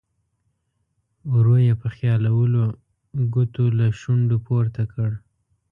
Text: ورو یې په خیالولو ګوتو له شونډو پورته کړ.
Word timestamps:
ورو 1.33 1.55
یې 1.65 1.73
په 1.81 1.87
خیالولو 1.95 2.63
ګوتو 3.33 3.65
له 3.77 3.87
شونډو 3.99 4.37
پورته 4.45 4.83
کړ. 4.93 5.11